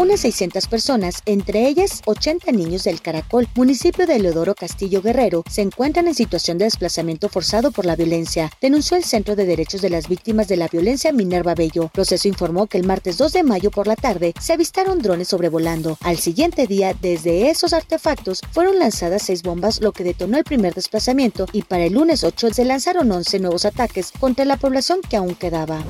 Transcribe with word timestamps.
Unas 0.00 0.20
600 0.20 0.66
personas, 0.66 1.20
entre 1.26 1.68
ellas 1.68 2.00
80 2.06 2.52
niños 2.52 2.84
del 2.84 3.02
Caracol, 3.02 3.46
municipio 3.54 4.06
de 4.06 4.18
Leodoro 4.18 4.54
Castillo 4.54 5.02
Guerrero, 5.02 5.44
se 5.46 5.60
encuentran 5.60 6.08
en 6.08 6.14
situación 6.14 6.56
de 6.56 6.64
desplazamiento 6.64 7.28
forzado 7.28 7.70
por 7.70 7.84
la 7.84 7.96
violencia, 7.96 8.50
denunció 8.62 8.96
el 8.96 9.04
Centro 9.04 9.36
de 9.36 9.44
Derechos 9.44 9.82
de 9.82 9.90
las 9.90 10.08
Víctimas 10.08 10.48
de 10.48 10.56
la 10.56 10.68
Violencia 10.68 11.12
Minerva 11.12 11.54
Bello. 11.54 11.90
Proceso 11.92 12.28
informó 12.28 12.66
que 12.66 12.78
el 12.78 12.86
martes 12.86 13.18
2 13.18 13.30
de 13.30 13.42
mayo 13.42 13.70
por 13.70 13.86
la 13.86 13.94
tarde 13.94 14.32
se 14.40 14.54
avistaron 14.54 15.02
drones 15.02 15.28
sobrevolando. 15.28 15.98
Al 16.00 16.16
siguiente 16.16 16.66
día, 16.66 16.96
desde 16.98 17.50
esos 17.50 17.74
artefactos, 17.74 18.40
fueron 18.52 18.78
lanzadas 18.78 19.24
seis 19.24 19.42
bombas, 19.42 19.82
lo 19.82 19.92
que 19.92 20.02
detonó 20.02 20.38
el 20.38 20.44
primer 20.44 20.72
desplazamiento, 20.72 21.44
y 21.52 21.60
para 21.60 21.84
el 21.84 21.92
lunes 21.92 22.24
8 22.24 22.54
se 22.54 22.64
lanzaron 22.64 23.12
11 23.12 23.38
nuevos 23.40 23.66
ataques 23.66 24.12
contra 24.18 24.46
la 24.46 24.56
población 24.56 25.00
que 25.02 25.18
aún 25.18 25.34
quedaba. 25.34 25.84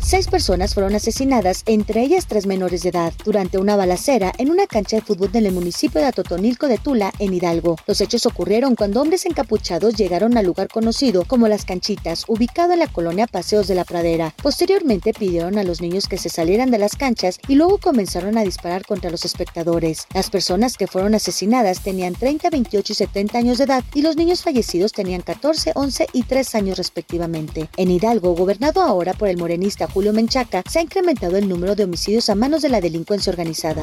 Seis 0.00 0.28
personas 0.28 0.74
fueron 0.74 0.94
asesinadas, 0.94 1.64
entre 1.66 2.02
ellas 2.02 2.26
tres 2.26 2.46
menores 2.46 2.82
de 2.82 2.90
edad, 2.90 3.12
durante 3.24 3.58
una 3.58 3.76
balacera 3.76 4.32
en 4.38 4.50
una 4.50 4.66
cancha 4.66 4.96
de 4.96 5.02
fútbol 5.02 5.32
del 5.32 5.52
municipio 5.52 6.00
de 6.00 6.06
Atotonilco 6.06 6.68
de 6.68 6.78
Tula, 6.78 7.12
en 7.18 7.34
Hidalgo. 7.34 7.76
Los 7.86 8.00
hechos 8.00 8.24
ocurrieron 8.24 8.74
cuando 8.74 9.02
hombres 9.02 9.26
encapuchados 9.26 9.96
llegaron 9.96 10.38
al 10.38 10.46
lugar 10.46 10.68
conocido 10.68 11.24
como 11.24 11.48
Las 11.48 11.64
Canchitas, 11.64 12.24
ubicado 12.28 12.72
en 12.72 12.78
la 12.78 12.86
colonia 12.86 13.26
Paseos 13.26 13.66
de 13.66 13.74
la 13.74 13.84
Pradera. 13.84 14.34
Posteriormente 14.40 15.12
pidieron 15.12 15.58
a 15.58 15.64
los 15.64 15.80
niños 15.80 16.06
que 16.06 16.16
se 16.16 16.28
salieran 16.28 16.70
de 16.70 16.78
las 16.78 16.96
canchas 16.96 17.38
y 17.48 17.56
luego 17.56 17.78
comenzaron 17.78 18.38
a 18.38 18.44
disparar 18.44 18.86
contra 18.86 19.10
los 19.10 19.24
espectadores. 19.24 20.06
Las 20.14 20.30
personas 20.30 20.76
que 20.76 20.86
fueron 20.86 21.16
asesinadas 21.16 21.82
tenían 21.82 22.14
30, 22.14 22.50
28 22.50 22.92
y 22.92 22.96
70 22.96 23.38
años 23.38 23.58
de 23.58 23.64
edad 23.64 23.84
y 23.94 24.02
los 24.02 24.16
niños 24.16 24.42
fallecidos 24.42 24.92
tenían 24.92 25.22
14, 25.22 25.72
11 25.74 26.06
y 26.12 26.22
3 26.22 26.54
años 26.54 26.78
respectivamente. 26.78 27.68
En 27.76 27.90
Hidalgo, 27.90 28.34
gobernado 28.34 28.80
ahora 28.80 29.12
por 29.12 29.28
el 29.28 29.36
morenista 29.36 29.87
Julio 29.92 30.12
Menchaca, 30.12 30.62
se 30.68 30.78
ha 30.78 30.82
incrementado 30.82 31.36
el 31.36 31.48
número 31.48 31.74
de 31.74 31.84
homicidios 31.84 32.28
a 32.30 32.34
manos 32.34 32.62
de 32.62 32.68
la 32.68 32.80
delincuencia 32.80 33.30
organizada. 33.30 33.82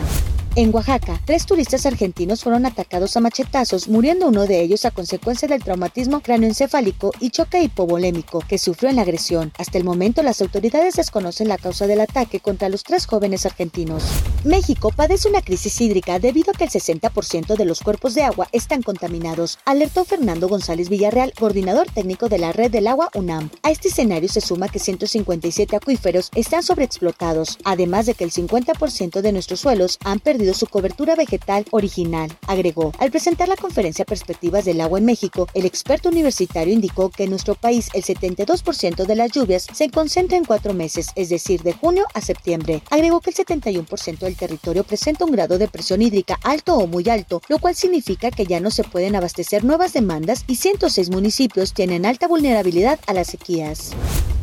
En 0.58 0.73
Oaxaca, 0.73 1.20
tres 1.25 1.45
turistas 1.45 1.86
argentinos 1.86 2.42
fueron 2.42 2.66
atacados 2.66 3.17
a 3.17 3.20
machetazos, 3.20 3.89
muriendo 3.89 4.30
uno 4.30 4.48
de 4.48 4.61
ellos 4.61 4.86
a 4.86 4.92
consecuencia 4.92 5.50
del 5.50 5.61
traumatismo 5.61 6.22
cráneoencefálico 6.22 7.11
y 7.20 7.30
choque 7.31 7.61
hipovolémico 7.61 8.39
que 8.39 8.58
sufrió 8.58 8.89
en 8.89 8.95
la 8.95 9.02
agresión. 9.02 9.52
Hasta 9.58 9.78
el 9.78 9.83
momento, 9.83 10.23
las 10.23 10.42
autoridades 10.42 10.95
desconocen 10.95 11.50
la 11.50 11.58
causa 11.58 11.88
del 11.88 12.00
ataque 12.00 12.39
contra 12.39 12.70
los 12.70 12.83
tres 12.83 13.06
jóvenes 13.06 13.45
argentinos. 13.45 14.06
México 14.45 14.94
padece 14.95 15.28
una 15.28 15.42
crisis 15.42 15.81
hídrica 15.81 16.20
debido 16.20 16.52
a 16.52 16.58
que 16.58 16.64
el 16.64 16.70
60% 16.70 17.58
de 17.58 17.66
los 17.66 17.81
cuerpos 17.81 18.16
de 18.16 18.23
agua 18.23 18.48
están 18.53 18.81
contaminados, 18.81 19.59
alertó 19.66 20.06
Fernando 20.06 20.48
González 20.48 20.88
Villarreal, 20.88 21.33
coordinador 21.38 21.88
técnico 21.92 22.30
de 22.30 22.38
la 22.38 22.53
Red 22.53 22.72
del 22.72 22.88
Agua 22.88 23.09
UNAM. 23.14 23.50
A 23.61 23.72
este 23.72 23.89
escenario 23.89 24.30
se 24.30 24.39
suma 24.39 24.70
que 24.70 24.80
157 24.80 25.76
acuíferos 25.76 26.31
están 26.33 26.64
sobreexplotados, 26.64 27.58
además 27.66 28.06
de 28.06 28.14
que 28.14 28.23
el 28.23 28.31
50% 28.31 29.20
de 29.20 29.31
nuestros 29.33 29.59
suelos 29.59 29.98
han 30.06 30.22
perdido 30.22 30.44
su 30.53 30.67
cobertura 30.67 31.15
vegetal 31.15 31.65
original, 31.71 32.31
agregó. 32.47 32.91
Al 32.99 33.11
presentar 33.11 33.47
la 33.47 33.55
conferencia 33.55 34.05
Perspectivas 34.05 34.65
del 34.65 34.81
Agua 34.81 34.99
en 34.99 35.05
México, 35.05 35.47
el 35.53 35.65
experto 35.65 36.09
universitario 36.09 36.73
indicó 36.73 37.09
que 37.09 37.23
en 37.23 37.31
nuestro 37.31 37.55
país 37.55 37.89
el 37.93 38.03
72% 38.03 39.05
de 39.05 39.15
las 39.15 39.31
lluvias 39.31 39.67
se 39.73 39.89
concentra 39.89 40.37
en 40.37 40.45
cuatro 40.45 40.73
meses, 40.73 41.07
es 41.15 41.29
decir, 41.29 41.63
de 41.63 41.73
junio 41.73 42.05
a 42.13 42.21
septiembre. 42.21 42.81
Agregó 42.89 43.21
que 43.21 43.31
el 43.31 43.35
71% 43.35 44.19
del 44.19 44.35
territorio 44.35 44.83
presenta 44.83 45.25
un 45.25 45.31
grado 45.31 45.57
de 45.57 45.67
presión 45.67 46.02
hídrica 46.02 46.39
alto 46.43 46.75
o 46.75 46.87
muy 46.87 47.07
alto, 47.09 47.41
lo 47.47 47.59
cual 47.59 47.75
significa 47.75 48.31
que 48.31 48.45
ya 48.45 48.59
no 48.59 48.71
se 48.71 48.83
pueden 48.83 49.15
abastecer 49.15 49.63
nuevas 49.63 49.93
demandas 49.93 50.43
y 50.47 50.55
106 50.55 51.09
municipios 51.09 51.73
tienen 51.73 52.05
alta 52.05 52.27
vulnerabilidad 52.27 52.99
a 53.07 53.13
las 53.13 53.27
sequías. 53.27 53.91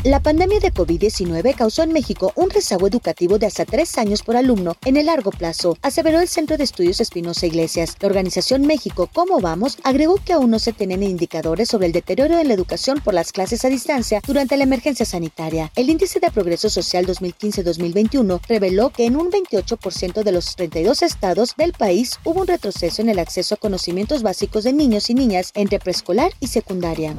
La 0.04 0.18
pandemia 0.18 0.58
de 0.58 0.74
COVID-19 0.74 1.54
causó 1.54 1.84
en 1.84 1.92
México 1.92 2.32
un 2.34 2.50
rezago 2.50 2.88
educativo 2.88 3.38
de 3.38 3.46
hasta 3.46 3.64
tres 3.64 3.96
años 3.98 4.24
por 4.24 4.36
alumno 4.36 4.74
en 4.84 4.96
el 4.96 5.06
largo 5.06 5.30
plazo, 5.30 5.78
aseveró 5.80 6.18
el 6.20 6.26
Centro 6.26 6.58
de 6.58 6.64
Estudios 6.64 7.00
Espinosa 7.00 7.46
Iglesias. 7.46 7.94
La 8.00 8.08
organización 8.08 8.66
México 8.66 9.08
¿Cómo 9.12 9.40
vamos? 9.40 9.78
agregó 9.84 10.16
que 10.16 10.32
aún 10.32 10.50
no 10.50 10.58
se 10.58 10.72
tienen 10.72 11.04
indicadores 11.04 11.68
sobre 11.68 11.86
el 11.86 11.92
deterioro 11.92 12.36
en 12.36 12.48
la 12.48 12.54
educación 12.54 13.00
por 13.00 13.14
las 13.14 13.30
clases 13.30 13.64
a 13.64 13.68
distancia 13.68 14.20
durante 14.26 14.56
la 14.56 14.64
emergencia 14.64 15.06
sanitaria. 15.06 15.70
El 15.76 15.88
Índice 15.88 16.18
de 16.18 16.32
Progreso 16.32 16.68
Social 16.68 17.06
2015-2021 17.06 18.40
reveló 18.48 18.90
que 18.90 19.06
en 19.06 19.14
un 19.14 19.30
28% 19.30 20.24
de 20.24 20.32
los 20.32 20.56
32 20.56 21.02
estados 21.02 21.54
del 21.56 21.74
país 21.74 22.18
hubo 22.24 22.40
un 22.40 22.48
retroceso 22.48 23.02
en 23.02 23.08
el 23.08 23.20
acceso 23.20 23.54
a 23.54 23.58
conocimientos 23.58 24.24
básicos 24.24 24.64
de 24.64 24.72
niños 24.72 25.10
y 25.10 25.14
niñas 25.14 25.52
entre 25.54 25.78
preescolar 25.78 26.32
y 26.40 26.48
secundaria. 26.48 27.14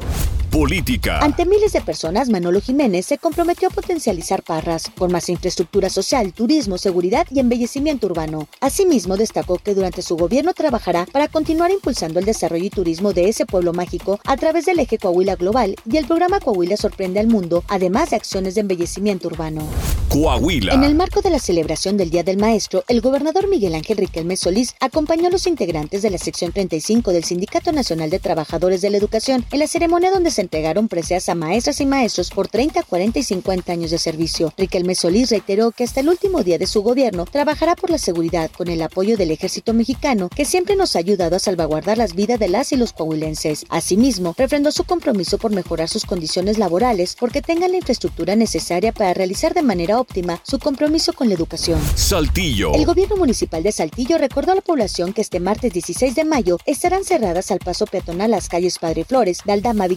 Política. 0.53 1.17
Ante 1.17 1.47
miles 1.47 1.73
de 1.73 1.81
personas, 1.81 2.29
Manolo 2.29 2.61
Jiménez 2.61 3.07
se 3.07 3.17
comprometió 3.17 3.69
a 3.69 3.71
potencializar 3.71 4.43
Parras 4.43 4.91
con 4.95 5.11
más 5.11 5.27
infraestructura 5.29 5.89
social, 5.89 6.31
turismo, 6.31 6.77
seguridad 6.77 7.25
y 7.31 7.39
embellecimiento 7.39 8.05
urbano. 8.05 8.47
Asimismo, 8.61 9.17
destacó 9.17 9.57
que 9.57 9.73
durante 9.73 10.03
su 10.03 10.15
gobierno 10.15 10.53
trabajará 10.53 11.07
para 11.11 11.27
continuar 11.27 11.71
impulsando 11.71 12.19
el 12.19 12.25
desarrollo 12.25 12.65
y 12.65 12.69
turismo 12.69 13.13
de 13.13 13.29
ese 13.29 13.47
pueblo 13.47 13.73
mágico 13.73 14.19
a 14.25 14.37
través 14.37 14.65
del 14.65 14.77
eje 14.77 14.99
Coahuila 14.99 15.37
Global 15.37 15.75
y 15.89 15.97
el 15.97 16.05
programa 16.05 16.39
Coahuila 16.39 16.77
Sorprende 16.77 17.19
al 17.19 17.29
Mundo, 17.29 17.63
además 17.67 18.11
de 18.11 18.17
acciones 18.17 18.53
de 18.53 18.61
embellecimiento 18.61 19.29
urbano. 19.29 19.67
Coahuila. 20.09 20.75
En 20.75 20.83
el 20.83 20.93
marco 20.93 21.23
de 21.23 21.31
la 21.31 21.39
celebración 21.39 21.97
del 21.97 22.11
Día 22.11 22.21
del 22.21 22.37
Maestro, 22.37 22.83
el 22.87 23.01
gobernador 23.01 23.49
Miguel 23.49 23.73
Ángel 23.73 23.97
Riquelme 23.97 24.37
Solís 24.37 24.75
acompañó 24.79 25.29
a 25.29 25.31
los 25.31 25.47
integrantes 25.47 26.03
de 26.03 26.11
la 26.11 26.19
sección 26.19 26.51
35 26.51 27.11
del 27.11 27.23
Sindicato 27.23 27.71
Nacional 27.71 28.11
de 28.11 28.19
Trabajadores 28.19 28.81
de 28.81 28.91
la 28.91 28.97
Educación 28.97 29.43
en 29.49 29.57
la 29.57 29.65
ceremonia 29.65 30.11
donde 30.11 30.29
se 30.29 30.42
entregaron 30.43 30.87
preseas 30.87 31.29
a 31.29 31.35
maestras 31.35 31.81
y 31.81 31.85
maestros 31.85 32.29
por 32.29 32.47
30, 32.47 32.83
40 32.83 33.19
y 33.19 33.23
50 33.23 33.71
años 33.71 33.91
de 33.91 33.97
servicio. 33.97 34.53
Riquelme 34.57 34.95
Solís 34.95 35.31
reiteró 35.31 35.71
que 35.71 35.83
hasta 35.83 36.01
el 36.01 36.09
último 36.09 36.43
día 36.43 36.57
de 36.57 36.67
su 36.67 36.83
gobierno 36.83 37.25
trabajará 37.25 37.75
por 37.75 37.89
la 37.89 37.97
seguridad 37.97 38.51
con 38.55 38.67
el 38.67 38.81
apoyo 38.81 39.17
del 39.17 39.31
ejército 39.31 39.73
mexicano 39.73 40.29
que 40.29 40.45
siempre 40.45 40.75
nos 40.75 40.95
ha 40.95 40.99
ayudado 40.99 41.35
a 41.35 41.39
salvaguardar 41.39 41.97
las 41.97 42.13
vidas 42.13 42.39
de 42.39 42.49
las 42.49 42.71
y 42.71 42.77
los 42.77 42.93
coahuilenses. 42.93 43.65
Asimismo, 43.69 44.35
refrendó 44.37 44.71
su 44.71 44.83
compromiso 44.83 45.37
por 45.37 45.51
mejorar 45.51 45.89
sus 45.89 46.05
condiciones 46.05 46.57
laborales 46.57 47.15
porque 47.19 47.41
tengan 47.41 47.71
la 47.71 47.77
infraestructura 47.77 48.35
necesaria 48.35 48.91
para 48.91 49.13
realizar 49.13 49.53
de 49.53 49.61
manera 49.61 49.99
óptima 49.99 50.41
su 50.43 50.59
compromiso 50.59 51.13
con 51.13 51.29
la 51.29 51.35
educación. 51.35 51.81
Saltillo. 51.95 52.73
El 52.73 52.85
gobierno 52.85 53.15
municipal 53.17 53.63
de 53.63 53.71
Saltillo 53.71 54.17
recordó 54.17 54.51
a 54.51 54.55
la 54.55 54.61
población 54.61 55.13
que 55.13 55.21
este 55.21 55.39
martes 55.39 55.73
16 55.73 56.15
de 56.15 56.25
mayo 56.25 56.57
estarán 56.65 57.03
cerradas 57.03 57.51
al 57.51 57.59
paso 57.59 57.85
peatonal 57.85 58.31
las 58.31 58.49
calles 58.49 58.79
Padre 58.79 59.05
Flores, 59.05 59.39
de 59.45 59.53
Aldama 59.53 59.87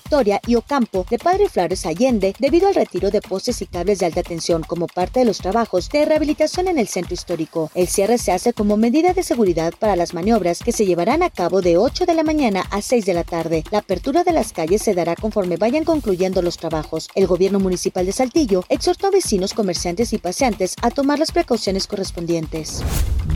Y 0.47 0.55
Ocampo 0.55 1.07
de 1.09 1.19
Padre 1.19 1.49
Flores 1.49 1.87
Allende 1.87 2.35
debido 2.39 2.69
al 2.69 2.75
retiro 2.75 3.11
de 3.11 3.21
postes 3.21 3.63
y 3.63 3.67
cables 3.67 3.99
de 3.99 4.07
alta 4.07 4.23
tensión 4.23 4.63
como 4.63 4.87
parte 4.87 5.21
de 5.21 5.27
los 5.27 5.39
trabajos 5.39 5.89
de 5.89 6.05
rehabilitación 6.05 6.69
en 6.69 6.79
el 6.79 6.89
centro 6.89 7.15
histórico. 7.15 7.71
El 7.75 7.89
cierre 7.89 8.19
se 8.19 8.33
hace 8.33 8.53
como 8.53 8.77
medida 8.77 9.13
de 9.13 9.23
seguridad 9.23 9.73
para 9.79 9.97
las 9.97 10.15
maniobras 10.15 10.61
que 10.61 10.73
se 10.73 10.87
llevarán 10.87 11.23
a 11.23 11.31
cabo 11.31 11.63
de 11.63 11.77
8 11.77 12.07
de 12.07 12.15
la 12.15 12.23
mañana 12.23 12.65
a 12.71 12.83
6 12.83 13.05
de 13.05 13.15
la 13.15 13.25
tarde. 13.25 13.65
La 13.71 13.79
apertura 13.79 14.25
de 14.25 14.33
las 14.33 14.53
calles 14.53 14.83
se 14.83 14.95
dará 14.95 15.17
conforme 15.17 15.57
vayan 15.57 15.85
concluyendo 15.85 16.43
los 16.43 16.57
trabajos. 16.57 17.09
El 17.15 17.27
gobierno 17.27 17.61
municipal 17.61 18.07
de 18.07 18.13
Saltillo 18.13 18.65
exhortó 18.69 19.07
a 19.09 19.11
vecinos, 19.11 19.55
comerciantes 19.55 20.13
y 20.13 20.19
paseantes 20.19 20.75
a 20.83 20.91
tomar 20.91 21.19
las 21.19 21.33
precauciones 21.33 21.87
correspondientes. 21.87 22.83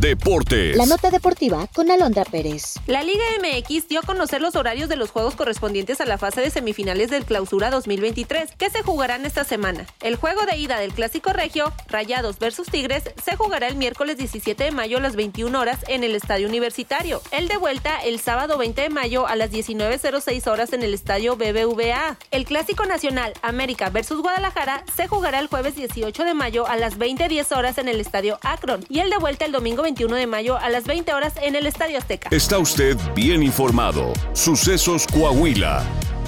Deportes. 0.01 0.77
La 0.77 0.87
nota 0.87 1.11
deportiva 1.11 1.67
con 1.75 1.91
Alondra 1.91 2.25
Pérez. 2.25 2.77
La 2.87 3.03
Liga 3.03 3.25
MX 3.41 3.89
dio 3.89 4.01
a 4.01 4.03
conocer 4.03 4.41
los 4.41 4.57
horarios 4.57 4.89
de 4.89 4.97
los 4.97 5.11
juegos 5.11 5.35
correspondientes 5.35 6.01
a 6.01 6.07
la 6.07 6.17
fase 6.17 6.41
de 6.41 6.51
semifinales 6.91 7.11
del 7.11 7.25
Clausura 7.25 7.71
2023, 7.71 8.53
que 8.57 8.71
se 8.71 8.83
jugarán 8.83 9.25
esta 9.25 9.45
semana. 9.45 9.87
El 10.03 10.17
juego 10.17 10.43
de 10.47 10.57
ida 10.57 10.79
del 10.79 10.93
Clásico 10.93 11.33
Regio, 11.33 11.73
Rayados 11.89 12.39
versus 12.39 12.69
Tigres, 12.69 13.05
se 13.23 13.37
jugará 13.37 13.69
el 13.69 13.77
miércoles 13.77 14.17
17 14.17 14.65
de 14.65 14.71
mayo 14.73 14.99
a 14.99 15.01
las 15.01 15.15
21 15.15 15.59
horas 15.59 15.79
en 15.89 16.05
el 16.05 16.15
Estadio 16.15 16.49
Universitario. 16.49 17.23
El 17.31 17.49
de 17.49 17.57
vuelta 17.57 17.99
el 18.01 18.19
sábado 18.19 18.59
20 18.59 18.83
de 18.83 18.89
mayo 18.91 19.27
a 19.27 19.37
las 19.37 19.51
19.06 19.51 20.51
horas 20.51 20.73
en 20.73 20.83
el 20.83 20.95
Estadio 20.95 21.37
BBVA. 21.37 22.17
El 22.31 22.45
Clásico 22.45 22.85
Nacional 22.87 23.35
América 23.43 23.91
versus 23.91 24.21
Guadalajara 24.21 24.85
se 24.97 25.07
jugará 25.07 25.39
el 25.39 25.47
jueves 25.47 25.77
18 25.77 26.25
de 26.25 26.35
mayo 26.35 26.67
a 26.67 26.77
las 26.77 26.99
20.10 26.99 27.57
horas 27.57 27.79
en 27.79 27.89
el 27.89 28.01
Estadio 28.01 28.39
Akron 28.43 28.85
y 28.89 28.99
el 28.99 29.11
de 29.11 29.19
vuelta 29.19 29.45
el 29.45 29.53
domingo 29.53 29.83
21 29.83 30.17
de 30.17 30.27
mayo 30.27 30.57
a 30.57 30.69
las 30.71 30.85
20 30.85 31.13
horas 31.15 31.35
en 31.41 31.55
el 31.55 31.67
Estadio 31.67 31.99
Azteca. 31.99 32.31
Está 32.33 32.59
usted 32.59 32.97
bien 33.15 33.43
informado. 33.43 34.13
Sucesos 34.33 35.07
Coahuila. 35.07 35.85